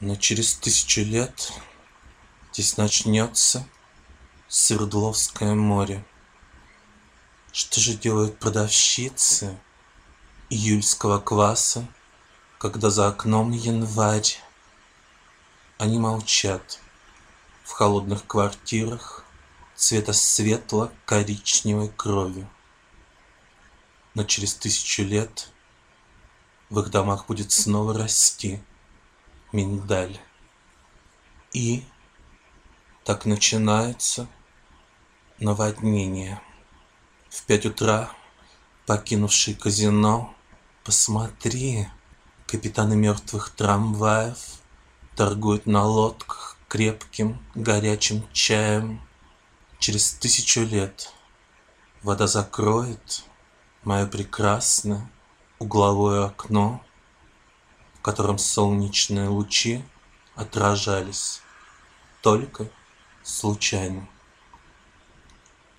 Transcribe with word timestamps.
Но 0.00 0.16
через 0.16 0.54
тысячу 0.54 1.02
лет 1.02 1.52
Здесь 2.52 2.78
начнется 2.78 3.64
Свердловское 4.48 5.54
море. 5.54 6.04
Что 7.52 7.80
же 7.80 7.94
делают 7.94 8.38
продавщицы 8.38 9.56
Июльского 10.48 11.20
кваса, 11.20 11.86
Когда 12.58 12.90
за 12.90 13.08
окном 13.08 13.52
январь? 13.52 14.40
Они 15.78 15.98
молчат 15.98 16.80
в 17.62 17.70
холодных 17.70 18.26
квартирах 18.26 19.24
Цвета 19.76 20.12
светло-коричневой 20.12 21.88
крови. 21.88 22.48
Но 24.14 24.24
через 24.24 24.54
тысячу 24.54 25.02
лет 25.02 25.52
В 26.68 26.80
их 26.80 26.90
домах 26.90 27.26
будет 27.26 27.52
снова 27.52 27.94
расти 27.94 28.60
миндаль. 29.52 30.18
И 31.52 31.84
так 33.04 33.24
начинается 33.24 34.28
наводнение. 35.38 36.40
В 37.28 37.42
пять 37.44 37.66
утра, 37.66 38.10
покинувший 38.86 39.54
казино, 39.54 40.34
Посмотри, 40.82 41.86
капитаны 42.46 42.96
мертвых 42.96 43.50
трамваев 43.50 44.38
Торгуют 45.14 45.66
на 45.66 45.84
лодках 45.84 46.56
крепким 46.68 47.38
горячим 47.54 48.26
чаем. 48.32 49.00
Через 49.78 50.14
тысячу 50.14 50.62
лет 50.62 51.12
вода 52.02 52.26
закроет 52.26 53.24
Мое 53.82 54.06
прекрасное 54.06 55.10
угловое 55.58 56.26
окно, 56.26 56.82
В 58.00 58.02
котором 58.02 58.38
солнечные 58.38 59.28
лучи 59.28 59.84
отражались 60.34 61.42
только 62.22 62.66
случайно 63.22 64.08